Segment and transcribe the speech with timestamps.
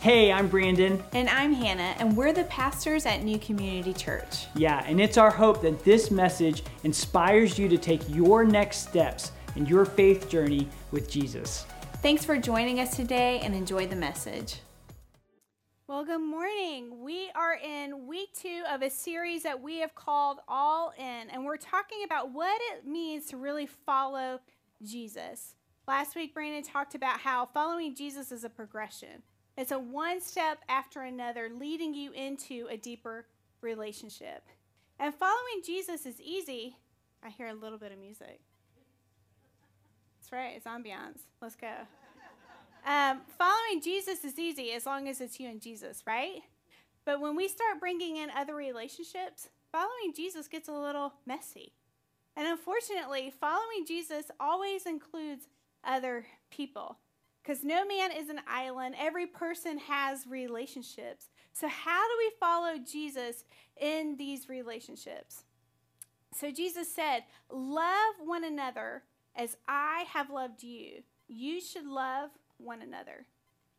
[0.00, 1.04] Hey, I'm Brandon.
[1.12, 4.46] And I'm Hannah, and we're the pastors at New Community Church.
[4.54, 9.32] Yeah, and it's our hope that this message inspires you to take your next steps
[9.56, 11.66] in your faith journey with Jesus.
[11.96, 14.60] Thanks for joining us today and enjoy the message.
[15.86, 17.04] Well, good morning.
[17.04, 21.44] We are in week two of a series that we have called All In, and
[21.44, 24.40] we're talking about what it means to really follow
[24.82, 25.56] Jesus.
[25.86, 29.24] Last week, Brandon talked about how following Jesus is a progression.
[29.56, 33.26] It's a one step after another, leading you into a deeper
[33.60, 34.44] relationship.
[34.98, 36.76] And following Jesus is easy.
[37.22, 38.40] I hear a little bit of music.
[40.18, 41.22] That's right, it's ambiance.
[41.40, 41.72] Let's go.
[42.86, 46.40] Um, following Jesus is easy as long as it's you and Jesus, right?
[47.04, 51.72] But when we start bringing in other relationships, following Jesus gets a little messy.
[52.36, 55.48] And unfortunately, following Jesus always includes
[55.84, 56.98] other people.
[57.42, 61.26] Because no man is an island, every person has relationships.
[61.52, 63.44] So, how do we follow Jesus
[63.80, 65.44] in these relationships?
[66.34, 71.02] So, Jesus said, Love one another as I have loved you.
[71.28, 73.26] You should love one another.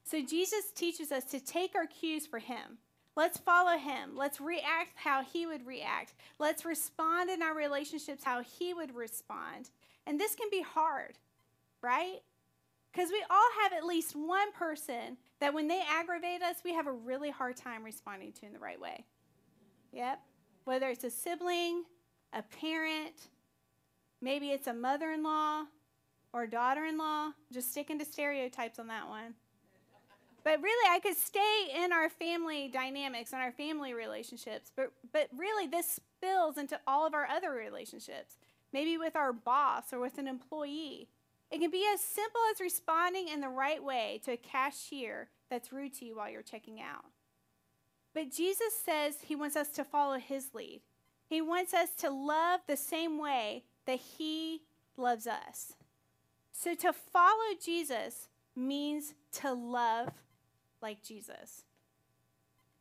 [0.04, 2.80] So, Jesus teaches us to take our cues for Him.
[3.16, 4.16] Let's follow Him.
[4.16, 6.14] Let's react how He would react.
[6.40, 9.70] Let's respond in our relationships how He would respond.
[10.08, 11.20] And this can be hard,
[11.82, 12.22] right?
[12.92, 16.88] Because we all have at least one person that when they aggravate us, we have
[16.88, 19.06] a really hard time responding to in the right way.
[19.94, 20.22] Yep.
[20.66, 21.84] Whether it's a sibling,
[22.34, 23.30] a parent,
[24.22, 25.64] maybe it's a mother in law
[26.34, 27.32] or daughter in law.
[27.52, 29.36] Just sticking to stereotypes on that one.
[30.44, 34.72] But really, I could stay in our family dynamics and our family relationships.
[34.76, 38.38] But, but really, this spills into all of our other relationships.
[38.74, 41.10] Maybe with our boss or with an employee
[41.52, 45.74] it can be as simple as responding in the right way to a cashier that's
[45.74, 47.06] rude to you while you're checking out.
[48.14, 50.82] But Jesus says he wants us to follow his lead.
[51.28, 54.62] He wants us to love the same way that he
[54.98, 55.74] loves us.
[56.52, 60.10] So to follow Jesus means to love
[60.82, 61.64] like Jesus.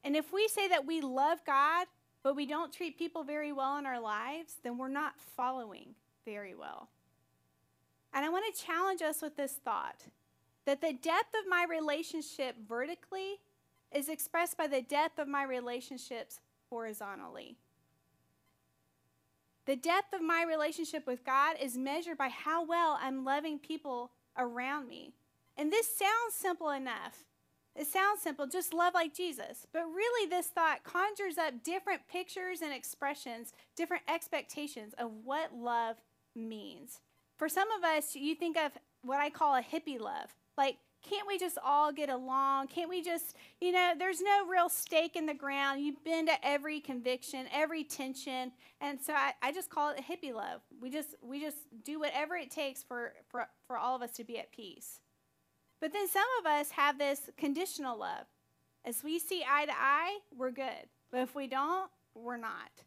[0.03, 1.87] And if we say that we love God,
[2.23, 5.95] but we don't treat people very well in our lives, then we're not following
[6.25, 6.89] very well.
[8.13, 10.07] And I want to challenge us with this thought
[10.67, 13.41] that the depth of my relationship vertically
[13.93, 17.57] is expressed by the depth of my relationships horizontally.
[19.67, 24.11] The depth of my relationship with God is measured by how well I'm loving people
[24.37, 25.13] around me.
[25.57, 27.25] And this sounds simple enough.
[27.77, 29.67] It sounds simple, just love like Jesus.
[29.73, 35.97] But really, this thought conjures up different pictures and expressions, different expectations of what love
[36.35, 37.01] means.
[37.41, 40.27] For some of us, you think of what I call a hippie love.
[40.59, 42.67] Like, can't we just all get along?
[42.67, 45.81] Can't we just, you know, there's no real stake in the ground.
[45.81, 48.53] You bend at every conviction, every tension.
[48.83, 50.61] And so I, I just call it a hippie love.
[50.83, 54.25] We just we just do whatever it takes for, for, for all of us to
[54.25, 55.01] be at peace.
[55.81, 58.27] But then some of us have this conditional love.
[58.85, 60.91] As we see eye to eye, we're good.
[61.11, 62.83] But if we don't, we're not.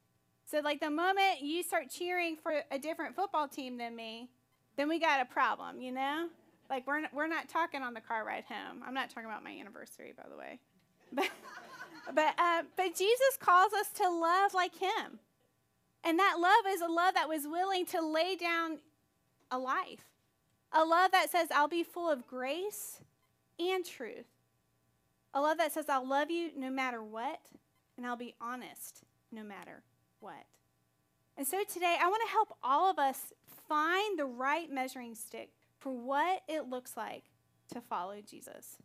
[0.46, 4.30] So like the moment you start cheering for a different football team than me,
[4.78, 6.28] then we got a problem, you know?
[6.70, 8.82] Like we're we're not talking on the car ride home.
[8.86, 10.60] I'm not talking about my anniversary, by the way.
[11.16, 11.30] But
[12.16, 15.20] but uh, but Jesus calls us to love like Him,
[16.04, 18.80] and that love is a love that was willing to lay down
[19.52, 20.04] a life,
[20.72, 23.00] a love that says I'll be full of grace
[23.60, 24.26] and truth,
[25.34, 27.40] a love that says I'll love you no matter what,
[27.96, 29.84] and I'll be honest no matter
[30.20, 30.46] what.
[31.38, 33.34] And so today, I want to help all of us
[33.68, 35.50] find the right measuring stick
[35.80, 37.24] for what it looks like
[37.74, 38.78] to follow Jesus.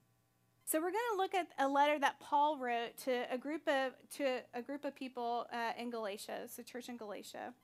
[0.64, 3.92] So we're going to look at a letter that Paul wrote to a group of
[4.16, 7.54] to a group of people uh, in Galatia, so church in Galatia.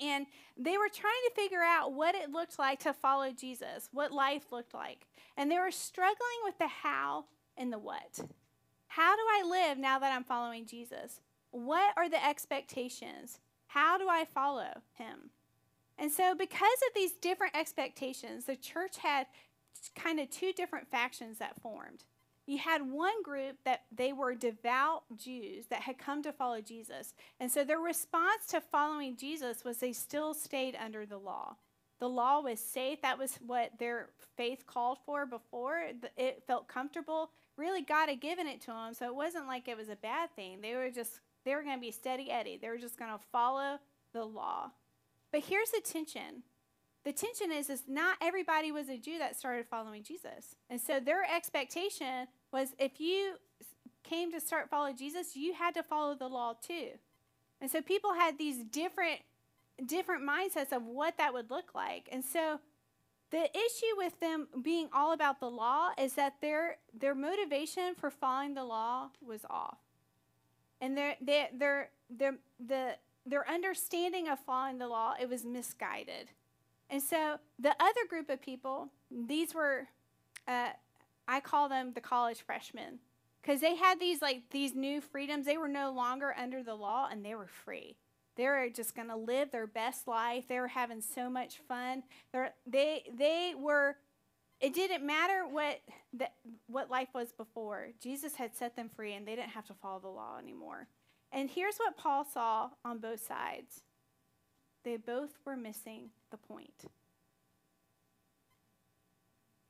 [0.00, 0.26] And
[0.56, 4.50] they were trying to figure out what it looked like to follow Jesus, what life
[4.50, 5.06] looked like.
[5.36, 7.26] And they were struggling with the how
[7.56, 8.18] and the what.
[8.88, 11.20] How do I live now that I'm following Jesus?
[11.52, 13.38] What are the expectations?
[13.72, 15.30] How do I follow him?
[15.98, 19.26] And so, because of these different expectations, the church had
[19.94, 22.04] kind of two different factions that formed.
[22.46, 27.14] You had one group that they were devout Jews that had come to follow Jesus.
[27.40, 31.56] And so their response to following Jesus was they still stayed under the law.
[31.98, 33.00] The law was safe.
[33.00, 35.82] That was what their faith called for before.
[36.16, 37.30] It felt comfortable.
[37.56, 38.92] Really, God had given it to them.
[38.92, 40.60] So it wasn't like it was a bad thing.
[40.60, 42.58] They were just they were going to be steady Eddie.
[42.60, 43.78] They were just going to follow
[44.12, 44.70] the law.
[45.30, 46.42] But here's the tension.
[47.04, 50.54] The tension is, is not everybody was a Jew that started following Jesus.
[50.70, 53.34] And so their expectation was if you
[54.04, 56.90] came to start following Jesus, you had to follow the law too.
[57.60, 59.20] And so people had these different
[59.86, 62.08] different mindsets of what that would look like.
[62.12, 62.60] And so
[63.30, 68.10] the issue with them being all about the law is that their their motivation for
[68.10, 69.78] following the law was off.
[70.82, 76.30] And their their their their the their understanding of following the law, it was misguided.
[76.90, 79.86] And so the other group of people, these were
[80.46, 80.70] uh,
[81.28, 82.98] I call them the college freshmen
[83.40, 85.46] because they had these like these new freedoms.
[85.46, 87.96] They were no longer under the law and they were free.
[88.34, 90.48] They were just going to live their best life.
[90.48, 92.02] They were having so much fun.
[92.32, 93.96] They're, they they were.
[94.62, 95.80] It didn't matter what
[96.68, 97.88] what life was before.
[98.00, 100.86] Jesus had set them free, and they didn't have to follow the law anymore.
[101.32, 103.80] And here's what Paul saw on both sides.
[104.84, 106.84] They both were missing the point.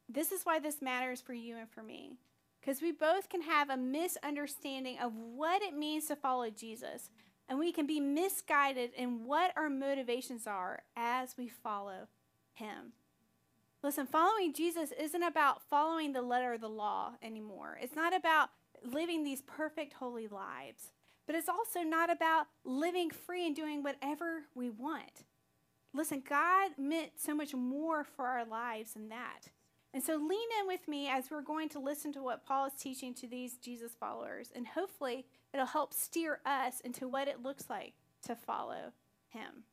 [0.08, 2.18] This is why this matters for you and for me.
[2.60, 7.08] Because we both can have a misunderstanding of what it means to follow Jesus.
[7.48, 12.08] And we can be misguided in what our motivations are as we follow
[12.54, 12.92] him.
[13.82, 17.78] Listen, following Jesus isn't about following the letter of the law anymore.
[17.82, 18.50] It's not about
[18.84, 20.92] living these perfect, holy lives.
[21.26, 25.24] But it's also not about living free and doing whatever we want.
[25.94, 29.48] Listen, God meant so much more for our lives than that.
[29.94, 32.72] And so lean in with me as we're going to listen to what Paul is
[32.78, 34.50] teaching to these Jesus followers.
[34.54, 37.94] And hopefully, it'll help steer us into what it looks like
[38.26, 38.92] to follow
[39.28, 39.64] him.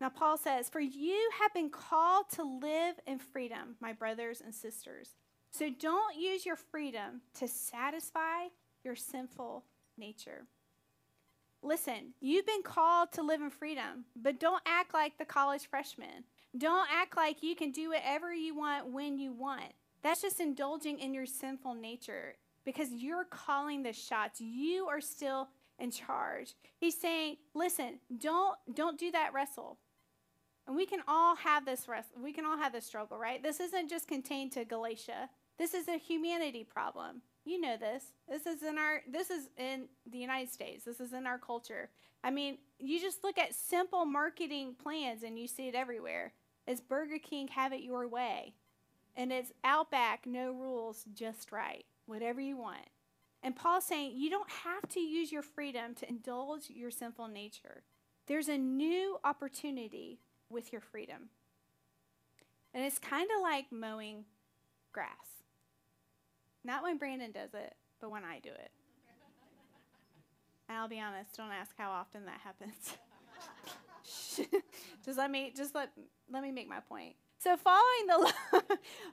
[0.00, 4.54] Now, Paul says, For you have been called to live in freedom, my brothers and
[4.54, 5.10] sisters.
[5.50, 8.48] So don't use your freedom to satisfy
[8.82, 9.64] your sinful
[9.96, 10.46] nature.
[11.62, 16.24] Listen, you've been called to live in freedom, but don't act like the college freshman.
[16.58, 19.72] Don't act like you can do whatever you want when you want.
[20.02, 24.40] That's just indulging in your sinful nature because you're calling the shots.
[24.40, 25.48] You are still
[25.78, 26.54] in charge.
[26.78, 29.78] He's saying, "Listen, don't don't do that wrestle."
[30.66, 32.22] And we can all have this wrestle.
[32.22, 33.42] We can all have this struggle, right?
[33.42, 35.28] This isn't just contained to Galatia.
[35.58, 37.22] This is a humanity problem.
[37.44, 38.12] You know this.
[38.28, 40.84] This is in our this is in the United States.
[40.84, 41.90] This is in our culture.
[42.22, 46.32] I mean, you just look at simple marketing plans and you see it everywhere.
[46.66, 48.54] It's Burger King, have it your way.
[49.14, 51.84] And it's Outback, no rules, just right.
[52.06, 52.88] Whatever you want.
[53.42, 57.82] And Paul's saying you don't have to use your freedom to indulge your sinful nature.
[58.26, 60.20] There's a new opportunity
[60.54, 61.28] with your freedom.
[62.72, 64.24] And it's kind of like mowing
[64.92, 65.42] grass.
[66.64, 68.70] Not when Brandon does it, but when I do it.
[70.68, 72.96] I'll be honest, don't ask how often that happens.
[75.04, 75.90] just let me just let
[76.32, 77.14] let me make my point.
[77.38, 78.32] So following the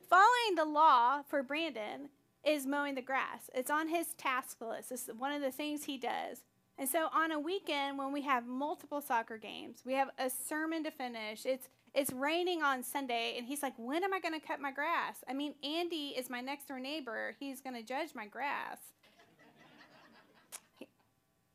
[0.09, 2.09] following the law for Brandon
[2.45, 3.49] is mowing the grass.
[3.53, 4.91] It's on his task list.
[4.91, 6.43] It's one of the things he does.
[6.81, 10.83] And so on a weekend when we have multiple soccer games, we have a sermon
[10.83, 11.45] to finish.
[11.45, 14.71] It's it's raining on Sunday and he's like, "When am I going to cut my
[14.71, 17.35] grass?" I mean, Andy is my next door neighbor.
[17.39, 18.79] He's going to judge my grass.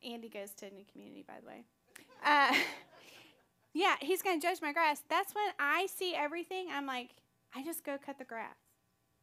[0.04, 1.64] Andy goes to a New Community, by the way.
[2.24, 2.54] Uh,
[3.74, 5.02] yeah, he's going to judge my grass.
[5.10, 6.68] That's when I see everything.
[6.72, 7.16] I'm like,
[7.52, 8.54] I just go cut the grass.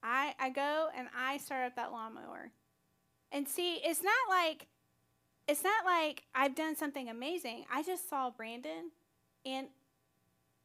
[0.03, 2.51] I, I go and I start up that lawnmower.
[3.31, 4.67] And see, it's not like
[5.47, 7.65] it's not like I've done something amazing.
[7.71, 8.91] I just saw Brandon
[9.45, 9.67] and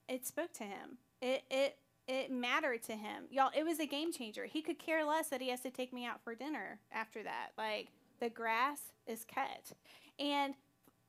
[0.08, 0.98] it spoke to him.
[1.20, 3.24] It it it mattered to him.
[3.30, 4.46] Y'all, it was a game changer.
[4.46, 7.50] He could care less that he has to take me out for dinner after that.
[7.58, 7.88] Like
[8.20, 9.72] the grass is cut.
[10.18, 10.54] And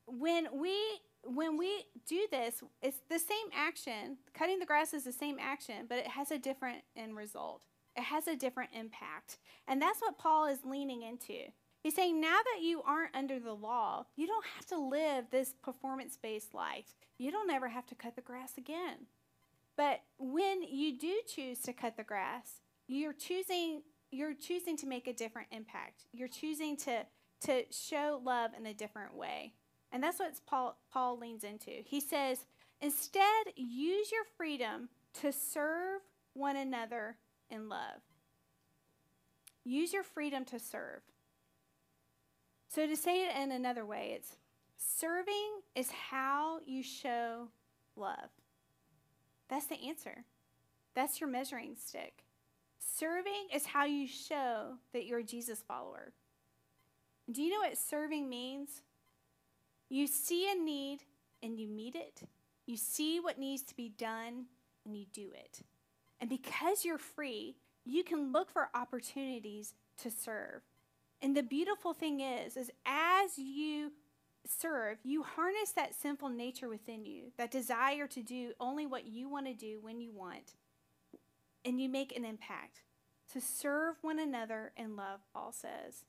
[0.06, 0.76] when we
[1.24, 4.18] when we do this, it's the same action.
[4.34, 7.64] Cutting the grass is the same action, but it has a different end result.
[7.96, 9.38] It has a different impact.
[9.68, 11.52] And that's what Paul is leaning into.
[11.82, 15.54] He's saying now that you aren't under the law, you don't have to live this
[15.64, 16.94] performance based life.
[17.18, 19.08] You don't ever have to cut the grass again.
[19.78, 25.08] But when you do choose to cut the grass, you're choosing you're choosing to make
[25.08, 26.06] a different impact.
[26.12, 27.06] You're choosing to
[27.42, 29.54] to show love in a different way.
[29.92, 31.72] And that's what Paul, Paul leans into.
[31.86, 32.46] He says,
[32.82, 34.90] instead, use your freedom
[35.22, 36.02] to serve
[36.34, 37.16] one another
[37.50, 38.02] in love.
[39.64, 41.02] Use your freedom to serve.
[42.70, 44.36] So, to say it in another way, it's
[44.78, 47.48] serving is how you show
[47.96, 48.30] love.
[49.50, 50.24] That's the answer.
[50.94, 52.24] That's your measuring stick.
[52.78, 56.14] Serving is how you show that you're a Jesus follower.
[57.32, 58.82] Do you know what serving means?
[59.90, 61.00] You see a need
[61.42, 62.22] and you meet it.
[62.68, 64.46] You see what needs to be done
[64.86, 65.62] and you do it.
[66.22, 69.74] And because you're free, you can look for opportunities
[70.04, 70.62] to serve.
[71.22, 73.92] And the beautiful thing is, is as you
[74.46, 79.30] serve, you harness that sinful nature within you, that desire to do only what you
[79.30, 80.56] want to do when you want,
[81.66, 82.82] and you make an impact.
[83.34, 86.04] To serve one another in love, Paul says.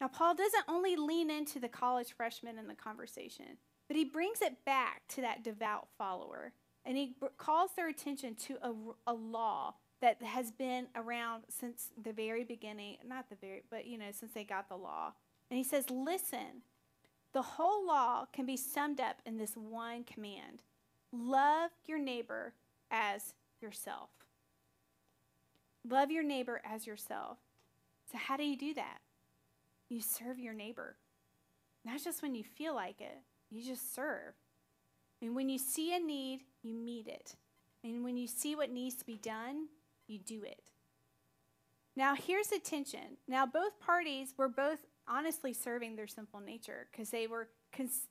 [0.00, 3.56] Now, Paul doesn't only lean into the college freshman in the conversation,
[3.88, 6.52] but he brings it back to that devout follower.
[6.84, 8.72] And he calls their attention to a,
[9.08, 13.96] a law that has been around since the very beginning, not the very, but you
[13.96, 15.12] know, since they got the law.
[15.48, 16.62] And he says, Listen,
[17.32, 20.62] the whole law can be summed up in this one command
[21.12, 22.54] love your neighbor
[22.90, 24.10] as yourself.
[25.88, 27.38] Love your neighbor as yourself.
[28.10, 28.98] So, how do you do that?
[29.88, 30.96] You serve your neighbor.
[31.84, 33.18] Not just when you feel like it,
[33.50, 34.34] you just serve.
[35.20, 37.36] And when you see a need, you meet it.
[37.84, 39.66] And when you see what needs to be done,
[40.06, 40.62] you do it.
[41.94, 43.18] Now, here's the tension.
[43.28, 47.48] Now, both parties were both honestly serving their sinful nature because they were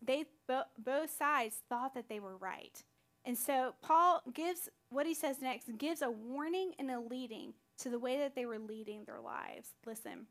[0.01, 2.83] they both sides thought that they were right.
[3.24, 7.89] And so Paul gives what he says next gives a warning and a leading to
[7.89, 9.69] the way that they were leading their lives.
[9.86, 10.27] Listen.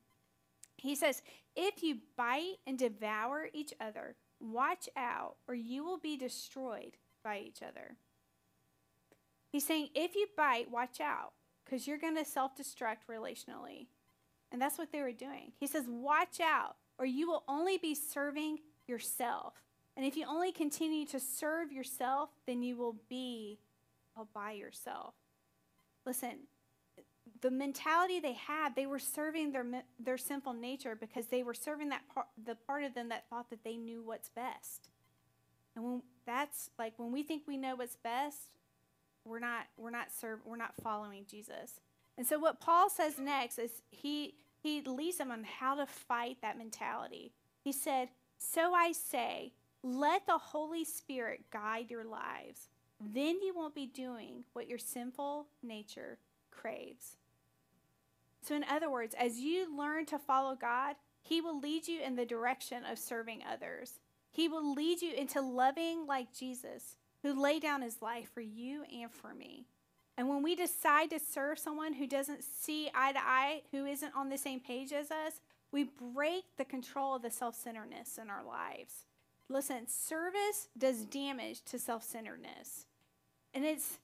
[0.76, 1.22] He says,
[1.54, 7.38] "If you bite and devour each other, watch out or you will be destroyed by
[7.38, 7.96] each other."
[9.48, 11.34] He's saying, "If you bite, watch out
[11.70, 13.86] because you're going to self destruct relationally.
[14.52, 15.52] And that's what they were doing.
[15.58, 19.54] He says, Watch out, or you will only be serving yourself.
[19.96, 23.58] And if you only continue to serve yourself, then you will be
[24.16, 25.14] all by yourself.
[26.06, 26.46] Listen,
[27.40, 29.66] the mentality they had, they were serving their
[29.98, 33.50] their sinful nature because they were serving that part, the part of them that thought
[33.50, 34.88] that they knew what's best.
[35.76, 38.58] And when that's like when we think we know what's best,
[39.24, 41.80] we're not we're not serve we're not following Jesus.
[42.16, 46.38] And so what Paul says next is he he leads them on how to fight
[46.42, 47.32] that mentality.
[47.62, 52.68] He said, "So I say, let the Holy Spirit guide your lives.
[53.00, 56.18] Then you won't be doing what your sinful nature
[56.50, 57.16] craves."
[58.42, 62.16] So in other words, as you learn to follow God, he will lead you in
[62.16, 64.00] the direction of serving others.
[64.30, 68.84] He will lead you into loving like Jesus who laid down his life for you
[68.92, 69.66] and for me.
[70.16, 74.14] And when we decide to serve someone who doesn't see eye to eye, who isn't
[74.14, 75.40] on the same page as us,
[75.72, 79.04] we break the control of the self centeredness in our lives.
[79.48, 82.86] Listen, service does damage to self centeredness.
[83.54, 83.98] And it's,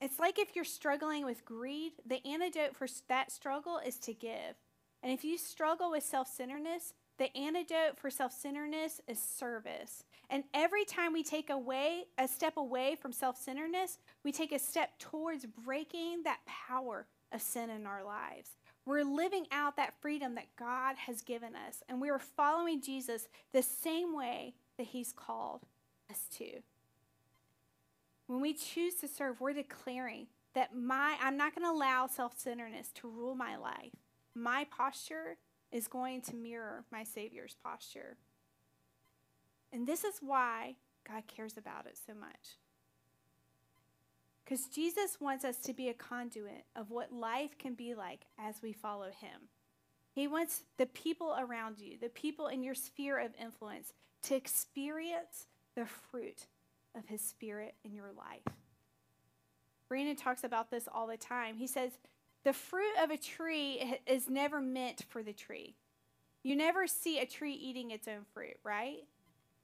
[0.00, 4.56] it's like if you're struggling with greed, the antidote for that struggle is to give.
[5.02, 10.02] And if you struggle with self centeredness, the antidote for self centeredness is service.
[10.28, 14.58] And every time we take away a step away from self centeredness, we take a
[14.58, 18.50] step towards breaking that power of sin in our lives.
[18.84, 23.28] We're living out that freedom that God has given us, and we are following Jesus
[23.52, 25.60] the same way that He's called
[26.10, 26.60] us to.
[28.26, 30.26] When we choose to serve, we're declaring
[30.56, 33.92] that my I'm not going to allow self-centeredness to rule my life.
[34.34, 35.36] My posture
[35.72, 38.16] is going to mirror my Savior's posture.
[39.72, 40.76] And this is why
[41.08, 42.58] God cares about it so much.
[44.44, 48.60] Because Jesus wants us to be a conduit of what life can be like as
[48.62, 49.48] we follow Him.
[50.14, 55.46] He wants the people around you, the people in your sphere of influence, to experience
[55.74, 56.46] the fruit
[56.94, 58.54] of His Spirit in your life.
[59.88, 61.56] Brandon talks about this all the time.
[61.56, 61.92] He says,
[62.44, 65.76] The fruit of a tree is never meant for the tree.
[66.42, 69.04] You never see a tree eating its own fruit, right?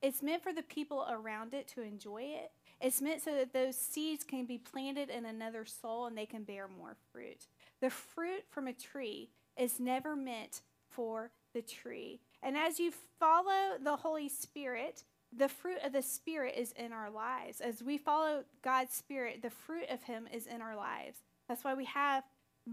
[0.00, 2.52] It's meant for the people around it to enjoy it.
[2.80, 6.44] It's meant so that those seeds can be planted in another soul and they can
[6.44, 7.48] bear more fruit.
[7.80, 12.20] The fruit from a tree is never meant for the tree.
[12.42, 15.02] And as you follow the Holy Spirit,
[15.36, 17.60] the fruit of the Spirit is in our lives.
[17.60, 21.18] As we follow God's Spirit, the fruit of Him is in our lives.
[21.48, 22.22] That's why we have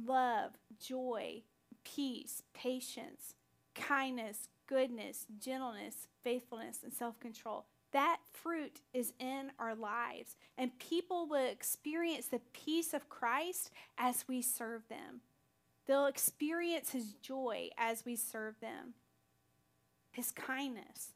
[0.05, 1.43] love, joy,
[1.83, 3.35] peace, patience,
[3.75, 7.65] kindness, goodness, gentleness, faithfulness, and self control.
[7.91, 14.25] That fruit is in our lives, and people will experience the peace of Christ as
[14.27, 15.21] we serve them.
[15.87, 18.95] They'll experience his joy as we serve them,
[20.11, 21.13] his kindness.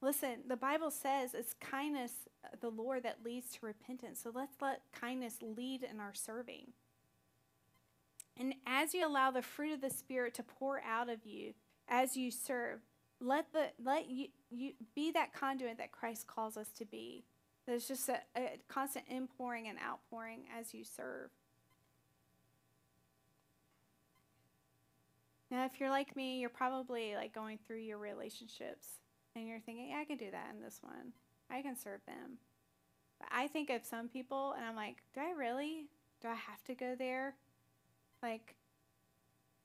[0.00, 2.12] Listen, the Bible says it's kindness,
[2.44, 4.20] uh, the Lord, that leads to repentance.
[4.22, 6.68] So let's let kindness lead in our serving.
[8.36, 11.54] And as you allow the fruit of the Spirit to pour out of you
[11.88, 12.80] as you serve,
[13.20, 17.24] let the let you, you be that conduit that Christ calls us to be.
[17.66, 21.30] There's just a, a constant inpouring and outpouring as you serve.
[25.50, 28.86] Now, if you're like me, you're probably like going through your relationships
[29.38, 31.12] and you're thinking, yeah, I can do that in this one.
[31.50, 32.38] I can serve them.
[33.18, 35.86] But I think of some people and I'm like, do I really?
[36.20, 37.34] Do I have to go there?
[38.22, 38.54] Like,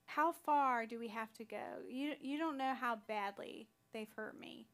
[0.06, 1.82] how far do we have to go?
[1.89, 4.68] You, you don't know how badly they've hurt me.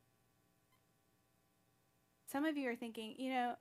[2.32, 3.56] Some of you are thinking, you know,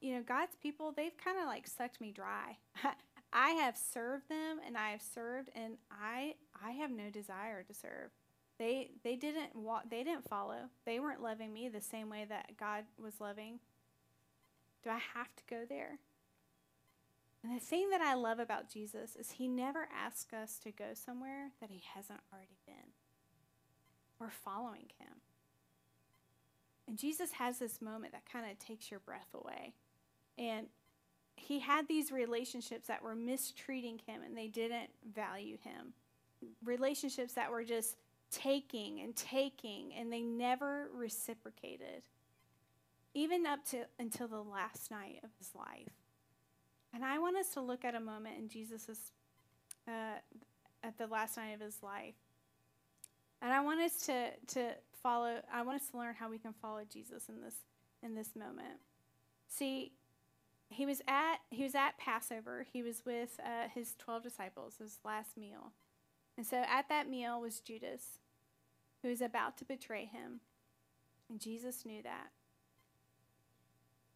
[0.00, 2.58] you know, God's people, they've kind of like sucked me dry.
[3.32, 7.74] I have served them and I have served and I I have no desire to
[7.74, 8.10] serve.
[8.58, 10.70] They they didn't walk they didn't follow.
[10.84, 13.60] They weren't loving me the same way that God was loving.
[14.82, 15.98] Do I have to go there?
[17.42, 20.94] And the thing that I love about Jesus is he never asks us to go
[20.94, 22.92] somewhere that he hasn't already been.
[24.18, 25.20] We're following him.
[26.88, 29.74] And Jesus has this moment that kind of takes your breath away.
[30.38, 30.66] And
[31.36, 35.92] he had these relationships that were mistreating him and they didn't value him.
[36.64, 37.96] Relationships that were just
[38.30, 42.02] taking and taking and they never reciprocated.
[43.14, 45.92] Even up to until the last night of his life.
[46.94, 49.12] And I want us to look at a moment in Jesus's
[49.88, 50.18] uh,
[50.82, 52.14] at the last night of his life.
[53.42, 56.52] And I want us to to follow I want us to learn how we can
[56.60, 57.56] follow Jesus in this
[58.02, 58.80] in this moment.
[59.48, 59.92] See,
[60.68, 62.66] he was at he was at Passover.
[62.72, 65.72] He was with uh, his 12 disciples, his last meal.
[66.36, 68.18] And so at that meal was Judas,
[69.02, 70.40] who was about to betray him.
[71.30, 72.30] And Jesus knew that.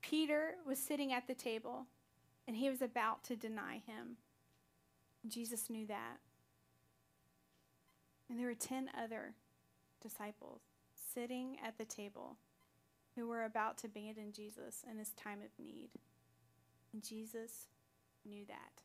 [0.03, 1.87] Peter was sitting at the table
[2.47, 4.17] and he was about to deny him.
[5.29, 6.19] Jesus knew that.
[8.29, 9.35] And there were 10 other
[10.03, 10.61] disciples
[11.15, 12.37] sitting at the table
[13.17, 15.91] who were about to abandon Jesus in his time of need.
[16.93, 17.67] And Jesus
[18.25, 18.83] knew that.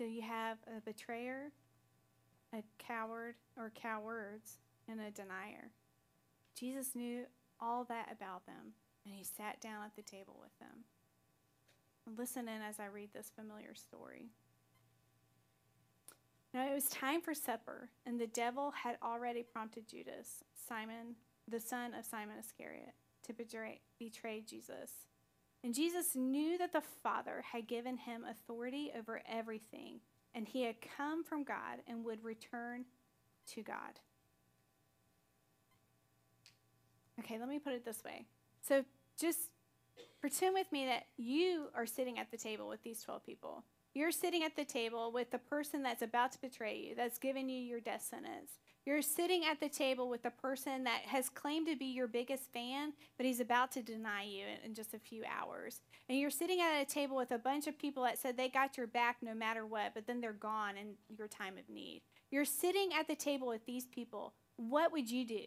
[0.00, 1.52] So you have a betrayer,
[2.54, 4.56] a coward or cowards,
[4.88, 5.72] and a denier.
[6.58, 7.26] Jesus knew
[7.60, 8.72] all that about them,
[9.04, 10.84] and he sat down at the table with them.
[12.16, 14.30] Listen in as I read this familiar story.
[16.54, 21.60] Now it was time for supper, and the devil had already prompted Judas, Simon, the
[21.60, 22.94] son of Simon Iscariot,
[23.26, 25.09] to betray, betray Jesus.
[25.62, 30.00] And Jesus knew that the Father had given him authority over everything,
[30.34, 32.84] and he had come from God and would return
[33.52, 34.00] to God.
[37.18, 38.24] Okay, let me put it this way.
[38.62, 38.84] So
[39.18, 39.50] just
[40.20, 43.64] Pretend with me that you are sitting at the table with these 12 people.
[43.92, 47.48] You're sitting at the table with the person that's about to betray you, that's given
[47.48, 48.52] you your death sentence.
[48.86, 52.52] You're sitting at the table with the person that has claimed to be your biggest
[52.52, 55.80] fan, but he's about to deny you in, in just a few hours.
[56.08, 58.76] And you're sitting at a table with a bunch of people that said they got
[58.76, 62.02] your back no matter what, but then they're gone in your time of need.
[62.30, 64.34] You're sitting at the table with these people.
[64.56, 65.42] What would you do?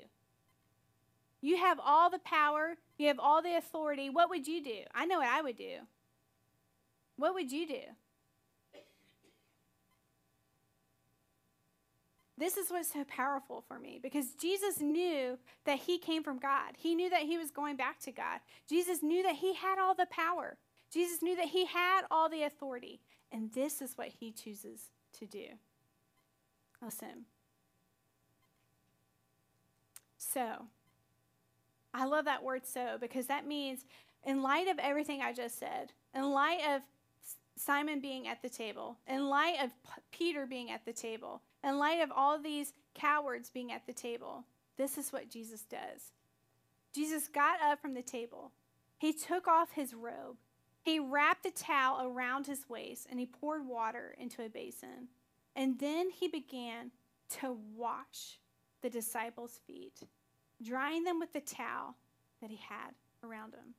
[1.42, 4.10] You have all the power, you have all the authority.
[4.10, 4.80] What would you do?
[4.94, 5.80] I know what I would do.
[7.16, 7.82] What would you do?
[12.44, 16.74] This is what's so powerful for me because Jesus knew that he came from God.
[16.78, 18.42] He knew that he was going back to God.
[18.70, 20.58] Jesus knew that he had all the power.
[20.94, 23.00] Jesus knew that he had all the authority.
[23.32, 25.46] And this is what he chooses to do.
[26.82, 27.28] Listen.
[30.18, 30.66] So,
[31.94, 33.86] I love that word so because that means,
[34.26, 36.82] in light of everything I just said, in light of
[37.56, 39.72] Simon being at the table, in light of
[40.12, 44.45] Peter being at the table, in light of all these cowards being at the table,
[44.78, 46.12] this is what Jesus does.
[46.93, 48.52] Jesus got up from the table.
[48.97, 50.38] He took off his robe.
[50.82, 55.08] He wrapped a towel around his waist and he poured water into a basin.
[55.56, 56.91] And then he began
[57.41, 58.39] to wash
[58.82, 60.04] the disciples' feet
[60.62, 61.95] drying them with the towel
[62.41, 62.91] that he had
[63.23, 63.76] around him.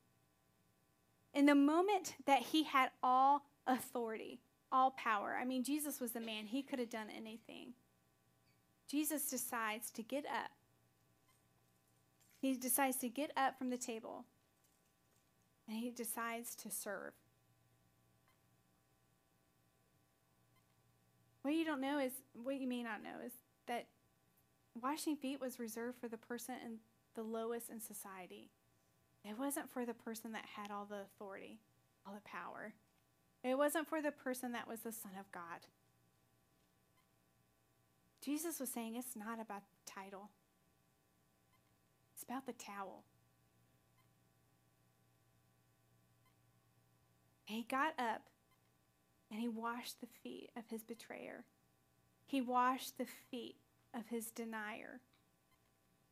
[1.33, 4.41] In the moment that he had all authority,
[4.75, 7.75] all power, I mean, Jesus was a man, he could have done anything.
[8.91, 10.51] Jesus decides to get up.
[12.41, 14.25] He decides to get up from the table
[15.69, 17.13] and he decides to serve.
[21.43, 23.33] What you don't know is, what you may not know is
[23.67, 23.87] that
[24.83, 26.79] washing feet was reserved for the person in
[27.15, 28.51] the lowest in society.
[29.25, 31.61] It wasn't for the person that had all the authority,
[32.07, 32.75] all the power.
[33.45, 35.69] It wasn't for the person that was the Son of God.
[38.25, 40.31] Jesus was saying it's not about the title,
[42.15, 43.05] it's about the towel.
[47.47, 48.23] he got up
[49.31, 51.45] and he washed the feet of his betrayer
[52.27, 53.57] He washed the feet
[53.95, 55.01] of his denier.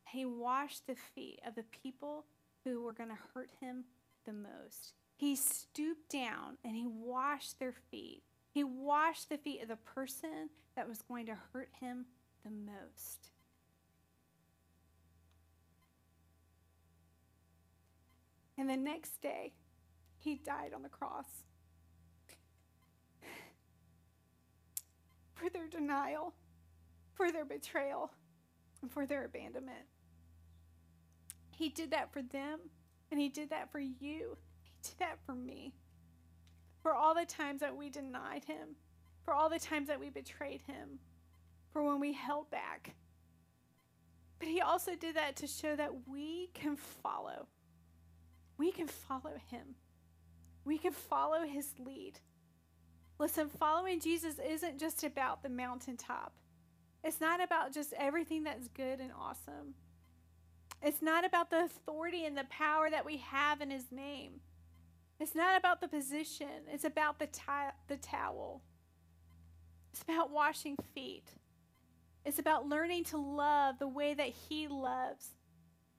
[0.07, 2.25] He washed the feet of the people
[2.63, 3.85] who were going to hurt him
[4.25, 4.93] the most.
[5.23, 8.23] He stooped down and he washed their feet.
[8.51, 12.07] He washed the feet of the person that was going to hurt him
[12.43, 13.29] the most.
[18.57, 19.53] And the next day,
[20.19, 21.45] he died on the cross
[25.35, 26.33] for their denial,
[27.13, 28.11] for their betrayal,
[28.81, 29.85] and for their abandonment.
[31.55, 32.59] He did that for them,
[33.09, 34.35] and He did that for you.
[34.83, 35.73] Did that for me.
[36.81, 38.75] For all the times that we denied Him,
[39.23, 40.99] for all the times that we betrayed Him,
[41.71, 42.93] for when we held back.
[44.39, 47.47] But He also did that to show that we can follow.
[48.57, 49.75] We can follow Him.
[50.65, 52.19] We can follow His lead.
[53.17, 56.33] Listen, following Jesus isn't just about the mountaintop.
[57.03, 59.75] It's not about just everything that's good and awesome.
[60.81, 64.41] It's not about the authority and the power that we have in His name.
[65.23, 66.67] It's not about the position.
[66.69, 67.41] It's about the, t-
[67.87, 68.61] the towel.
[69.93, 71.29] It's about washing feet.
[72.25, 75.29] It's about learning to love the way that He loves,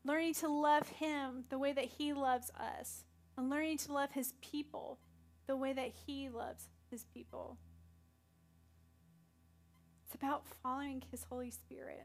[0.05, 3.05] learning to love Him the way that He loves us,
[3.39, 4.99] and learning to love His people
[5.47, 7.57] the way that He loves His people.
[10.05, 12.05] It's about following His Holy Spirit.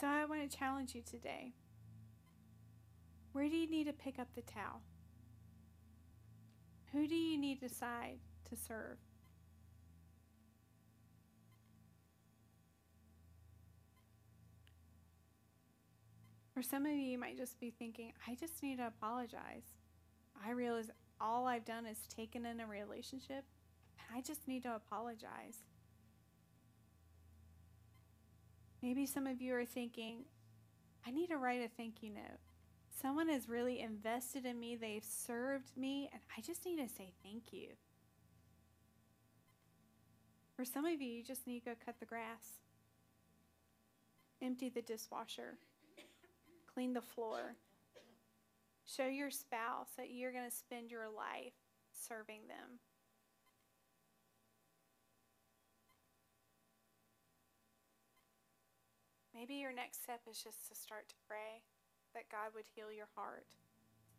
[0.00, 1.52] So I want to challenge you today.
[3.32, 4.80] Where do you need to pick up the towel?
[6.92, 8.98] Who do you need to decide to serve?
[16.52, 19.62] For some of you, you might just be thinking, I just need to apologize.
[20.44, 20.90] I realize
[21.20, 23.44] all I've done is taken in a relationship.
[23.98, 25.62] And I just need to apologize.
[28.82, 30.24] Maybe some of you are thinking,
[31.06, 32.40] I need to write a thank you note.
[33.00, 37.12] Someone has really invested in me, they've served me, and I just need to say
[37.22, 37.68] thank you.
[40.54, 42.60] For some of you, you just need to go cut the grass,
[44.42, 45.56] empty the dishwasher,
[46.74, 47.56] clean the floor.
[48.84, 51.54] Show your spouse that you're going to spend your life
[51.92, 52.80] serving them.
[59.34, 61.62] Maybe your next step is just to start to pray
[62.14, 63.46] that God would heal your heart.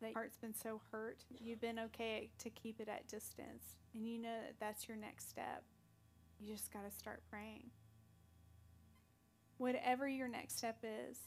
[0.02, 3.76] That your heart's been so hurt, you've been okay to keep it at distance.
[3.94, 5.64] And you know that that's your next step.
[6.40, 7.70] You just got to start praying.
[9.58, 11.18] Whatever your next step is,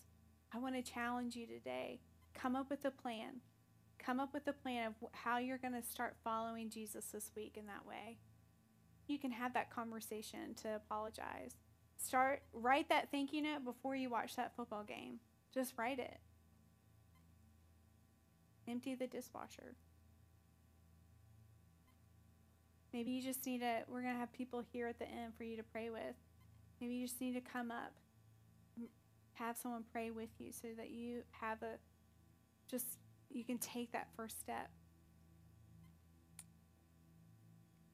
[0.53, 2.01] I want to challenge you today.
[2.35, 3.41] Come up with a plan.
[3.99, 7.57] Come up with a plan of how you're going to start following Jesus this week
[7.57, 8.19] in that way.
[9.07, 11.57] You can have that conversation to apologize.
[11.97, 15.21] Start write that thank you note before you watch that football game.
[15.53, 16.19] Just write it.
[18.67, 19.75] Empty the dishwasher.
[22.93, 25.45] Maybe you just need to we're going to have people here at the end for
[25.45, 26.15] you to pray with.
[26.81, 27.93] Maybe you just need to come up
[29.35, 31.77] have someone pray with you so that you have a
[32.71, 32.87] just
[33.31, 34.71] you can take that first step.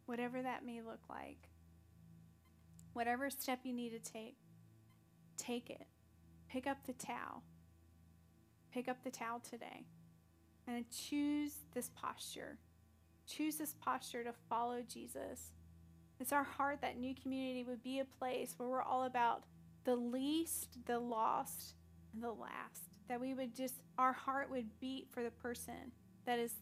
[0.06, 1.48] Whatever that may look like.
[2.92, 4.36] Whatever step you need to take,
[5.36, 5.86] take it.
[6.48, 7.42] Pick up the towel.
[8.72, 9.86] Pick up the towel today.
[10.70, 12.56] And choose this posture.
[13.26, 15.50] Choose this posture to follow Jesus.
[16.20, 19.44] It's our heart that New Community would be a place where we're all about
[19.84, 21.74] the least, the lost,
[22.14, 22.98] and the last.
[23.08, 25.90] That we would just, our heart would beat for the person
[26.24, 26.52] that is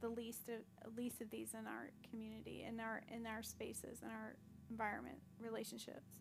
[0.00, 4.08] the least of least of these in our community, in our in our spaces, in
[4.08, 4.36] our
[4.70, 6.20] environment, relationships.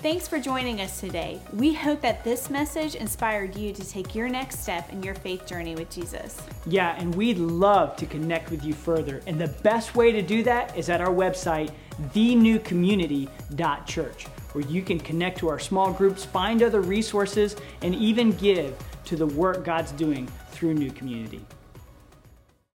[0.00, 1.40] Thanks for joining us today.
[1.52, 5.44] We hope that this message inspired you to take your next step in your faith
[5.44, 6.40] journey with Jesus.
[6.66, 9.20] Yeah, and we'd love to connect with you further.
[9.26, 11.72] And the best way to do that is at our website,
[12.14, 18.76] thenewcommunity.church, where you can connect to our small groups, find other resources, and even give
[19.06, 21.44] to the work God's doing through New Community.